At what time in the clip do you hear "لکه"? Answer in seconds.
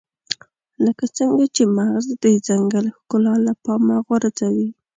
0.85-1.05